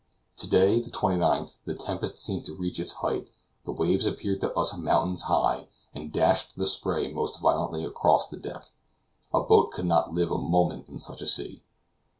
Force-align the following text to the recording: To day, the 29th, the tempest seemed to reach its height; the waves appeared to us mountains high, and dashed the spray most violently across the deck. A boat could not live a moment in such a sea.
To 0.37 0.47
day, 0.49 0.81
the 0.81 0.89
29th, 0.89 1.57
the 1.65 1.75
tempest 1.75 2.17
seemed 2.17 2.45
to 2.45 2.55
reach 2.55 2.79
its 2.79 2.91
height; 3.05 3.27
the 3.65 3.71
waves 3.71 4.07
appeared 4.07 4.41
to 4.41 4.51
us 4.57 4.75
mountains 4.75 5.21
high, 5.29 5.67
and 5.93 6.11
dashed 6.11 6.55
the 6.55 6.65
spray 6.65 7.13
most 7.13 7.39
violently 7.39 7.85
across 7.85 8.27
the 8.27 8.37
deck. 8.37 8.65
A 9.31 9.41
boat 9.41 9.69
could 9.69 9.85
not 9.85 10.11
live 10.11 10.31
a 10.31 10.39
moment 10.39 10.89
in 10.89 10.99
such 10.99 11.21
a 11.21 11.27
sea. 11.27 11.63